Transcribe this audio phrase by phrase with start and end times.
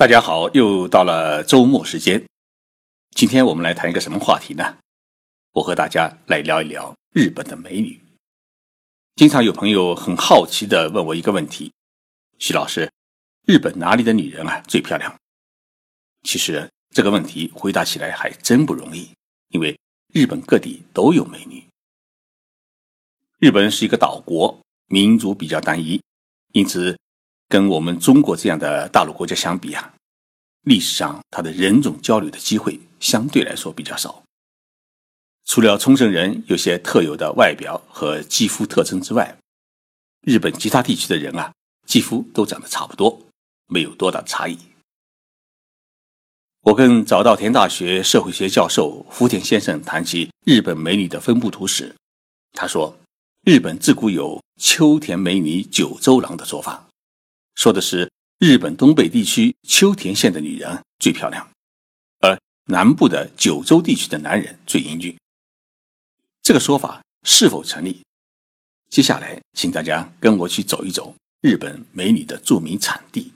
[0.00, 2.24] 大家好，又到了周末时间。
[3.10, 4.78] 今天我们来谈一个什么话题呢？
[5.52, 8.00] 我和大家来聊一聊日本的美女。
[9.16, 11.70] 经常有朋友很好奇的问我一个问题：
[12.38, 12.90] 徐老师，
[13.44, 15.14] 日本哪里的女人啊最漂亮？
[16.22, 19.10] 其实这个问题回答起来还真不容易，
[19.48, 19.78] 因为
[20.14, 21.62] 日本各地都有美女。
[23.38, 26.00] 日本是一个岛国，民族比较单一，
[26.52, 26.98] 因此。
[27.50, 29.92] 跟我们中国这样的大陆国家相比啊，
[30.62, 34.22] 历史上它的人种交流的机会相对来说比较少。
[35.46, 39.36] 除了冲绳人有些特有的外表和肌肤特征之外，
[40.22, 41.52] 日本其他地区的人啊，
[41.88, 43.20] 几乎都长得差不多，
[43.66, 44.56] 没有多大差异。
[46.60, 51.96] 我跟早稻田大学社会学教授福田先生谈起日本美女的分布图时，
[52.52, 52.96] 他说
[53.42, 56.86] ：“日本自古有秋田美女九州郎的说法。”
[57.60, 61.46] 说的是日本东北地区秋田县的女人最漂亮，
[62.20, 65.14] 而南部的九州地区的男人最英俊。
[66.40, 68.00] 这个说法是否成立？
[68.88, 73.30] 接下来，请大家跟我去走一走日本美女的著名产地，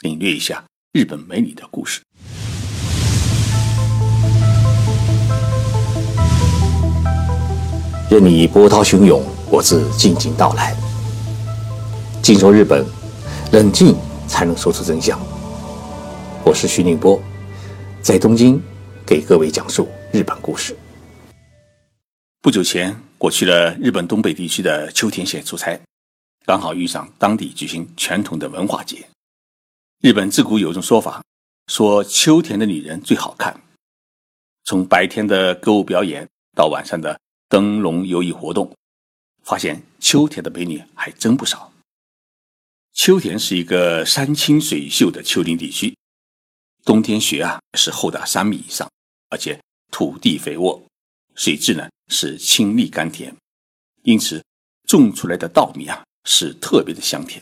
[0.00, 2.00] 领略一下日本美女的故事。
[8.10, 10.74] 任你波涛汹涌，我自静静到来。
[12.22, 12.97] 进入日本。
[13.50, 13.96] 冷静
[14.28, 15.18] 才能说出真相。
[16.44, 17.18] 我是徐宁波，
[18.02, 18.60] 在东京
[19.06, 20.76] 给各位讲述日本故事。
[22.42, 25.80] 不久前，我去了日本东北地区的秋田县出差，
[26.44, 29.02] 刚好遇上当地举行传统的文化节。
[30.02, 31.24] 日本自古有种说法，
[31.68, 33.58] 说秋田的女人最好看。
[34.66, 37.18] 从白天的歌舞表演到晚上的
[37.48, 38.70] 灯笼游艺活动，
[39.42, 41.72] 发现秋田的美女还真不少。
[42.92, 45.96] 秋田是一个山清水秀的丘陵地区，
[46.84, 48.90] 冬天雪啊是厚达三米以上，
[49.30, 49.58] 而且
[49.90, 50.82] 土地肥沃，
[51.36, 53.34] 水质呢是清丽甘甜，
[54.02, 54.44] 因此
[54.86, 57.40] 种出来的稻米啊是特别的香甜。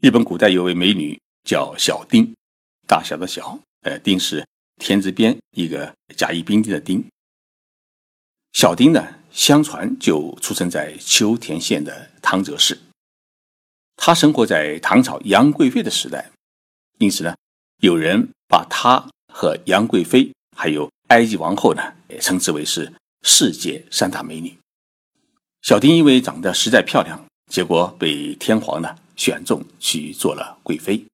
[0.00, 2.34] 日本古代有位美女叫小丁，
[2.88, 4.46] 大小的小，呃，丁是
[4.78, 7.04] 田字边一个甲乙丙丁的丁。
[8.54, 12.78] 小丁呢，相传就出生在秋田县的汤泽市。
[13.96, 16.30] 他生活在唐朝杨贵妃的时代，
[16.98, 17.34] 因此呢，
[17.80, 24.56] 有人把她和杨贵妃还有埃及王后呢，也称之为是世界三大美女。
[25.62, 31.04] 小丁因为长得实在漂亮，结果被天皇呢选中去做了贵妃。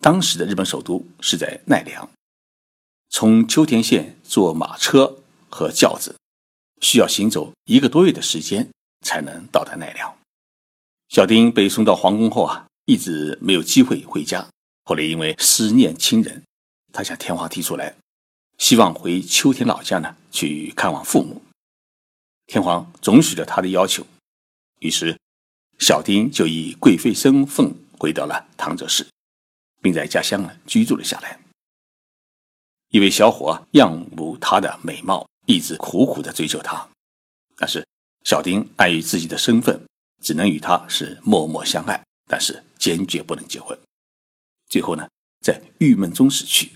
[0.00, 2.08] 当时的日本首都是在奈良，
[3.10, 5.18] 从秋田县坐马车
[5.50, 6.16] 和轿子，
[6.80, 8.68] 需要行走一个多月的时间
[9.04, 10.17] 才能到达奈良。
[11.08, 14.46] 小丁被送到皇宫后啊，一直没有机会回家。
[14.84, 16.42] 后来因为思念亲人，
[16.92, 17.94] 他向天皇提出来，
[18.58, 21.42] 希望回秋田老家呢去看望父母。
[22.46, 24.06] 天皇准许了他的要求，
[24.80, 25.18] 于是
[25.78, 29.06] 小丁就以贵妃身份回到了唐泽市，
[29.80, 31.40] 并在家乡呢居住了下来。
[32.90, 36.88] 一位小伙仰慕她的美貌，一直苦苦的追求她，
[37.56, 37.86] 但是
[38.24, 39.87] 小丁碍于自己的身份。
[40.20, 43.78] 只能与他是默默相爱，但是坚决不能结婚。
[44.68, 45.08] 最后呢，
[45.40, 46.70] 在郁闷中死去，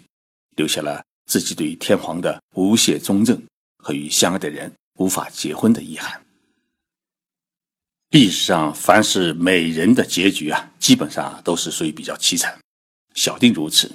[0.57, 3.43] 留下了自己对天皇的无懈忠贞
[3.79, 6.21] 和与相爱的人无法结婚的遗憾。
[8.11, 12.59] 历史上凡是美人的结局啊，基本上都是属于比较凄惨。
[13.15, 13.91] 小丁如此，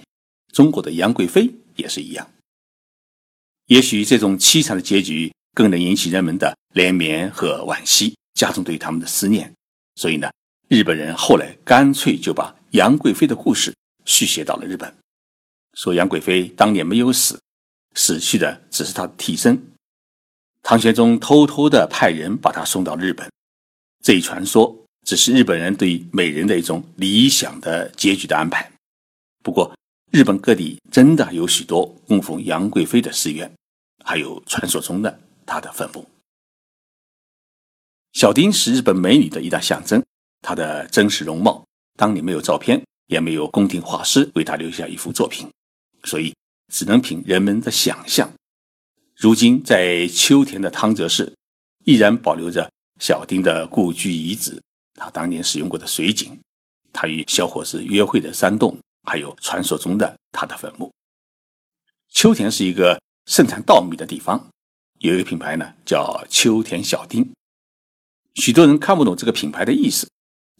[0.51, 2.27] 中国的杨贵妃也是一样。
[3.67, 8.15] 也许这种凄惨的结局更能引起人们的怜悯和惋惜。
[8.37, 9.51] 加重对他们的思念，
[9.95, 10.31] 所以呢，
[10.67, 13.75] 日本人后来干脆就把杨贵妃的故事
[14.05, 14.95] 续写到了日本，
[15.73, 17.41] 说杨贵妃当年没有死，
[17.95, 19.59] 死去的只是她的替身，
[20.61, 23.27] 唐玄宗偷偷的派人把她送到日本。
[24.03, 28.71] 这一传说只是日本人对美人的一种理想的结局的安排。
[29.43, 29.75] 不过，
[30.11, 33.51] 日本各地真的有许多供奉杨贵妃的寺院，
[34.05, 36.07] 还有传说中的她的坟墓。
[38.17, 40.03] 小丁是日本美女的一大象征，
[40.41, 41.63] 她的真实容貌
[41.95, 45.47] 当年没有照片，也没有宫廷画师为她留下一幅作品，
[46.03, 46.33] 所以
[46.73, 48.27] 只能凭人们的想象。
[49.15, 51.31] 如今在秋田的汤泽市，
[51.85, 52.67] 依然保留着
[52.99, 54.59] 小丁的故居遗址，
[54.95, 56.39] 她当年使用过的水井，
[56.91, 60.91] 她与小伙子约会的山洞，还有传说中的她的坟墓。
[62.09, 64.49] 秋田是一个盛产稻米的地方，
[65.01, 67.31] 有一个品牌呢叫秋田小丁。
[68.37, 70.07] 许多人看不懂这个品牌的意思，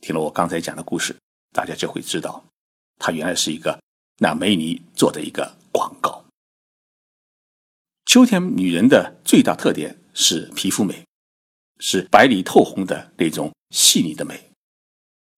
[0.02, 1.16] 听了我刚才讲的故事，
[1.54, 2.44] 大家就会知道，
[2.98, 3.80] 它原来是一个
[4.18, 6.26] 那美尼做的一个广告。
[8.06, 11.06] 秋天女人的最大特点是皮肤美，
[11.80, 14.44] 是白里透红的那种细腻的美。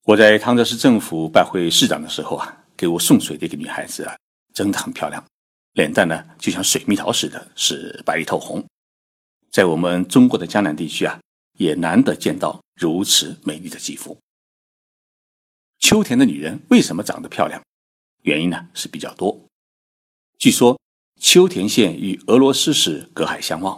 [0.05, 4.15] 我在汤泽市政府拜会市长的时候啊，给我送水的一个女孩子啊，
[4.53, 5.21] 真的很漂亮，
[5.73, 8.65] 脸蛋呢就像水蜜桃似的，是白里透红。
[9.51, 11.19] 在我们中国的江南地区啊，
[11.59, 14.17] 也难得见到如此美丽的肌肤。
[15.77, 17.61] 秋田的女人为什么长得漂亮？
[18.23, 19.45] 原因呢是比较多。
[20.37, 20.79] 据说
[21.19, 23.77] 秋田县与俄罗斯是隔海相望，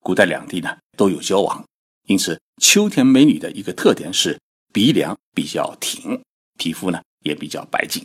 [0.00, 1.64] 古代两地呢都有交往，
[2.08, 4.40] 因此秋田美女的一个特点是
[4.72, 6.20] 鼻梁比较挺，
[6.58, 8.04] 皮肤呢也比较白净。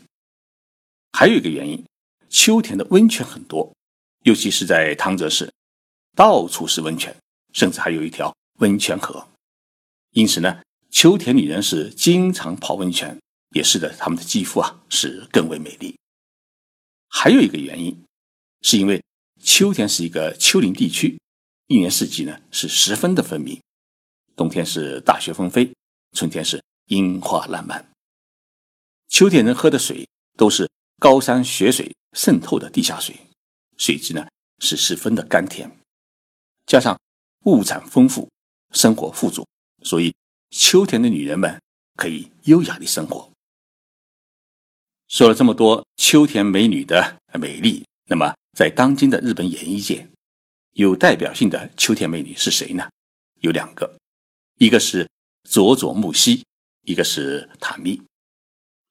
[1.14, 1.84] 还有一个原因，
[2.30, 3.74] 秋田的温泉很多，
[4.22, 5.52] 尤其是在汤泽市。
[6.16, 7.16] 到处是温泉，
[7.54, 9.28] 甚至还有一条温泉河，
[10.12, 13.18] 因此呢，秋田女人是经常泡温泉，
[13.56, 15.98] 也使得她们的肌肤啊是更为美丽。
[17.08, 18.06] 还有一个原因，
[18.62, 19.04] 是因为
[19.42, 21.20] 秋田是一个丘陵地区，
[21.68, 23.62] 一年四季呢是十分的分明，
[24.36, 25.74] 冬天是大雪纷飞，
[26.12, 27.90] 春天是樱花烂漫。
[29.08, 30.08] 秋田人喝的水
[30.38, 30.70] 都是
[31.00, 33.16] 高山雪水渗透的地下水，
[33.78, 34.28] 水质呢
[34.60, 35.72] 是十分的甘甜。
[36.66, 37.00] 加上
[37.46, 38.30] 物产丰富，
[38.72, 39.46] 生活富足，
[39.84, 40.14] 所以
[40.52, 41.62] 秋田的女人们
[41.96, 43.32] 可以优雅的生活。
[45.08, 50.08] 说了这么多秋田美女的美丽，那么在当今的日本演艺界，
[50.74, 52.90] 有代表性的秋田美女是谁呢？
[53.42, 53.98] 有两个，
[54.58, 55.10] 一个是
[55.44, 56.46] 佐佐木希，
[56.84, 58.02] 一个是塔蜜。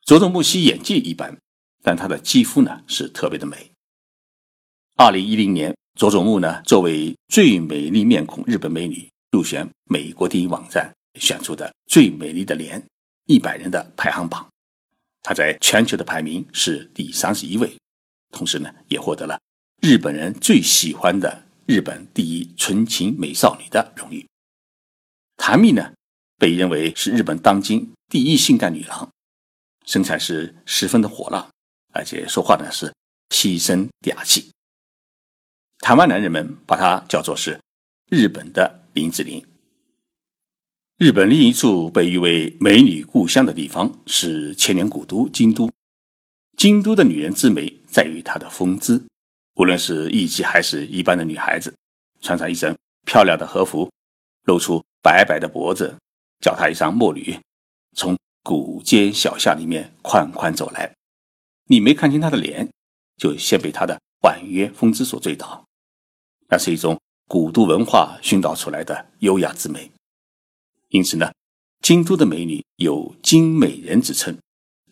[0.03, 1.39] 佐佐木希演技一般，
[1.83, 3.71] 但她的肌肤呢是特别的美。
[4.97, 5.75] 二零一零年。
[5.99, 10.91] 佐佐木呢，作为最美丽面孔日本美女，入选美国电影网站
[11.21, 12.83] 选出的最美丽的脸
[13.27, 14.49] 一百人的排行榜，
[15.23, 17.77] 她在全球的排名是第三十一位，
[18.31, 19.39] 同时呢，也获得了
[19.83, 24.27] 日本人最喜欢的日本第一纯情美少女的荣誉。
[25.37, 25.93] 檀蜜呢，
[26.39, 29.11] 被认为是日本当今第一性感女郎，
[29.85, 31.49] 身材是十分的火辣，
[31.93, 32.93] 而且说话呢是
[33.31, 34.51] 细声嗲气。
[35.81, 37.61] 台湾男人们把她叫做是
[38.11, 39.41] 日本的林志玲。
[40.97, 45.71] 日本另一处被誉为美女故乡的地方是千年古都京都。
[46.57, 49.07] 京都的女人之美在于她的风姿，
[49.55, 51.73] 无论是艺妓还是一般的女孩子，
[52.21, 53.89] 穿上一身漂亮的和服，
[54.47, 55.97] 露出白白的脖子，
[56.41, 57.39] 脚踏一双墨履，
[57.95, 60.93] 从古街小巷里面款款走来，
[61.69, 62.69] 你没看清她的脸，
[63.17, 65.65] 就先被她的婉约风姿所醉倒。
[66.49, 69.93] 那是一种古都文化熏陶出来的优雅之美，
[70.89, 71.31] 因此呢，
[71.83, 74.35] 京都的美女有“京美人”之称。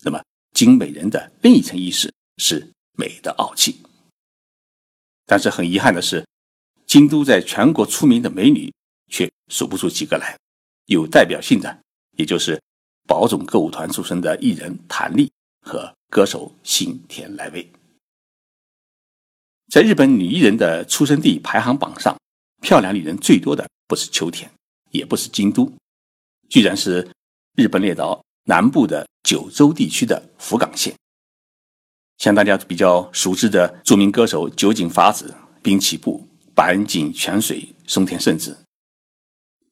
[0.05, 0.23] 那么，
[0.53, 3.81] 京美人的另一层意思是美的傲气。
[5.25, 6.27] 但是很遗憾的是，
[6.87, 8.71] 京都在全国出名的美女
[9.09, 10.37] 却数不出几个来。
[10.85, 11.81] 有代表性的，
[12.19, 12.63] 也就是
[13.09, 15.33] 宝冢歌舞团出身的艺人谭丽
[15.63, 17.73] 和歌手新田来未。
[19.69, 22.15] 在日本女艺人的出生地排行榜上，
[22.67, 24.51] 漂亮女人最多的不是秋田，
[24.91, 25.73] 也不是京都，
[26.49, 27.09] 居然是
[27.55, 30.93] 日本列岛南部的九州地区的福冈县。
[32.19, 35.33] 像大家比较熟知的著名歌手酒井法子、
[35.63, 38.59] 滨崎步、坂井泉水、松田圣子，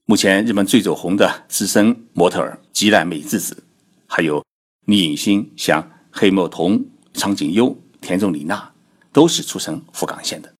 [0.05, 3.61] 目前日本最走红的资深模特儿吉濑美智子，
[4.07, 4.41] 还有
[4.87, 8.57] 女影星像黑木瞳、苍井优、田中里奈。
[9.13, 10.55] 都是出身福冈县的。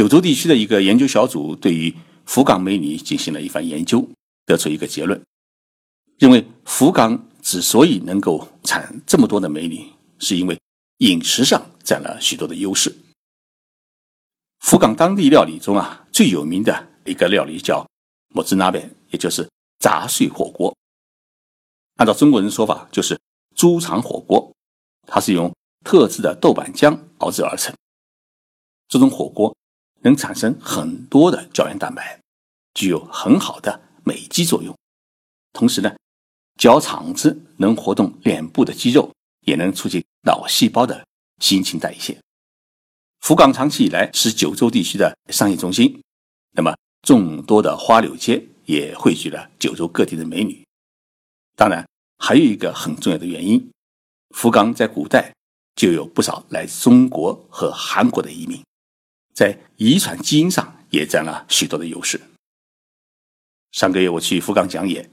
[0.00, 4.08] 九州地区的一个研究小组对于福冈美女进行了一番研究，
[4.46, 5.22] 得出一个结论，
[6.16, 9.86] 认为福冈之所以能够产这么多的美女，
[10.18, 10.58] 是因为
[11.00, 12.96] 饮食上占了许多的优势。
[14.60, 17.86] 福冈当地料理中啊，最有名的一个料理叫
[18.32, 19.46] “莫兹纳贝”，也就是
[19.80, 20.74] 杂碎火锅。
[21.96, 23.20] 按照中国人说法，就是
[23.54, 24.50] 猪肠火锅，
[25.06, 25.54] 它是用。
[25.84, 27.74] 特制的豆瓣浆熬制而成，
[28.88, 29.54] 这种火锅
[30.00, 32.20] 能产生很多的胶原蛋白，
[32.74, 34.76] 具有很好的美肌作用。
[35.52, 35.94] 同时呢，
[36.58, 39.12] 嚼肠子能活动脸部的肌肉，
[39.46, 41.06] 也能促进脑细胞的
[41.38, 42.18] 新陈代谢。
[43.20, 46.00] 福冈长期以来是九州地区的商业中心，
[46.52, 50.64] 那么众多的花柳街也汇聚了九州各地的美女。
[51.56, 51.86] 当然，
[52.18, 53.70] 还有一个很重要的原因，
[54.30, 55.32] 福冈在古代。
[55.76, 58.62] 就有不少来自中国和韩国的移民，
[59.32, 62.20] 在遗传基因上也占了许多的优势。
[63.72, 65.10] 上个月我去福冈讲演，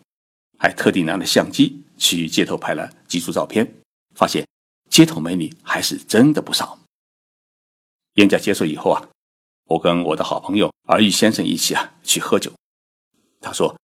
[0.58, 3.72] 还特地拿了相机去街头拍了几组照片，
[4.16, 4.48] 发现
[4.90, 6.80] 街头美女还是真的不少。
[8.16, 9.10] 演讲结束以后啊，
[9.66, 12.52] 我跟我的好朋友儿玉先生一起啊去喝酒。
[13.40, 13.80] 他说：“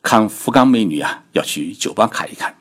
[0.00, 2.56] 看福冈美女啊，要去酒吧看一看，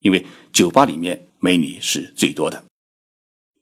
[0.00, 2.64] 因为酒吧里面美女是最多的。”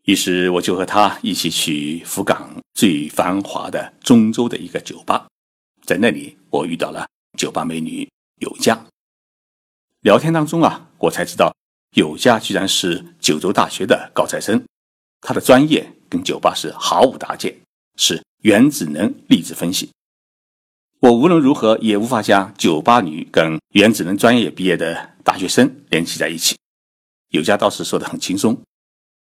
[0.04, 5.28] 于是我就和他一起去福冈最繁华的中州的一个酒吧，
[5.84, 7.06] 在那里我遇到了
[7.38, 8.08] 酒吧美女
[8.40, 8.84] 有佳。
[10.00, 11.54] 聊天当中啊，我才知道
[11.94, 14.64] 有佳居然是九州大学的高材生，
[15.20, 17.56] 他的专业跟酒吧是毫无搭界，
[17.96, 19.88] 是原子能粒子分析。
[20.98, 26.56] 我无论如何也无法将酒吧女跟原子能专业毕业的大学生联系在一起。
[27.28, 28.60] 有佳倒是说的很轻松。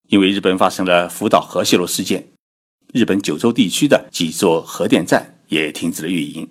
[0.09, 2.27] 因为日本发生了福岛核泄漏事件，
[2.93, 6.47] 日本九州地区的几座核电站也停止了运营，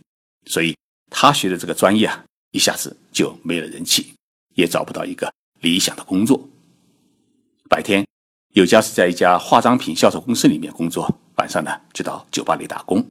[0.46, 0.76] 所以
[1.10, 4.14] 他学的这个专业啊，一下子就没了人气，
[4.54, 6.48] 也找不到一个理想的工作。
[7.68, 8.04] 白天
[8.54, 13.06] 有家是在一家化妆品销售公司里面工作，晚上呢就到酒吧里打工。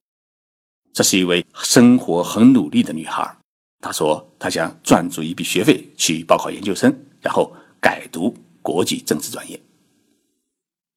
[0.94, 3.38] 这是一位生活很努力的女孩，
[3.80, 9.60] 她说她想赚足一笔学费去报考研究生，然后改读国际政治专业。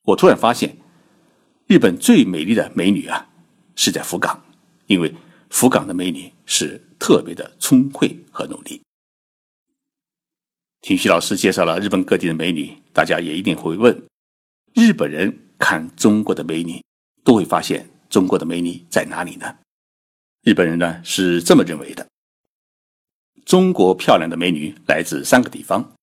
[0.05, 0.77] 我突然发现，
[1.67, 3.27] 日本最美丽的美女啊，
[3.75, 4.39] 是在福冈，
[4.87, 5.15] 因为
[5.49, 8.83] 福冈的美女是特别的聪慧和努力。
[10.83, 14.07] 听徐老师介绍了日本各地的美女，大家也一定会问：
[14.75, 16.85] 日本人看中国的美女，
[17.25, 19.57] 都会发现中国的美女在哪里呢？
[20.43, 22.07] 日本人呢是这么认为的：
[23.47, 25.95] 中国漂亮的美女来自三个地方，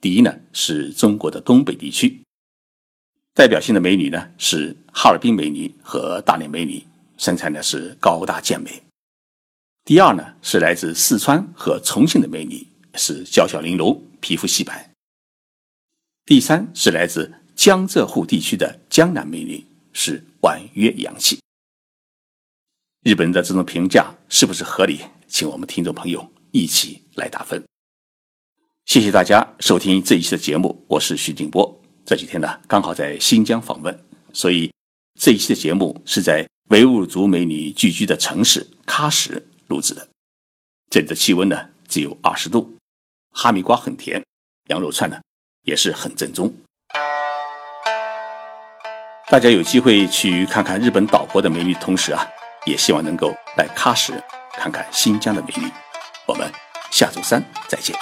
[0.00, 2.22] 第一呢是中国的东北地区。
[3.34, 6.84] 代表性的美女呢是哈尔滨美女和大连美女，
[7.16, 8.82] 身材呢是高大健美。
[9.84, 14.90] 第二呢是来自四川和重庆的美女，是娇小玲珑，皮肤细白。
[16.26, 21.40] 第三是来自江浙沪地区的江南美女，是婉约洋气。
[23.02, 25.00] 日本人的这种评价是不是合理？
[25.26, 27.64] 请我们听众朋友一起来打分。
[28.84, 31.81] 谢谢大家收听这一期的节目，我是徐静波。
[32.04, 34.72] 这几天呢，刚好在新疆访问，所以
[35.20, 40.08] 这一期的节目是在维吾尔族美女聚居的城市喀什录制的。
[40.90, 42.76] 这里的气温呢只有二十度，
[43.30, 44.22] 哈密瓜很甜，
[44.68, 45.20] 羊肉串呢
[45.62, 46.52] 也是很正宗。
[49.30, 52.26] 大家有机会去看看日本岛国的美女，同时啊，
[52.66, 54.12] 也希望能够来喀什
[54.52, 55.70] 看看新疆的美女。
[56.26, 56.50] 我们
[56.90, 57.96] 下周三再见。